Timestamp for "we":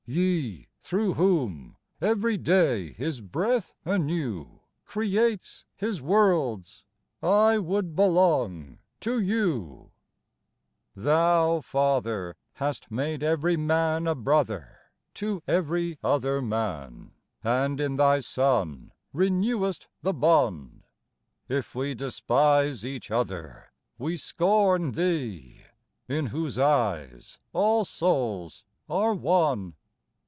21.73-21.93, 23.97-24.17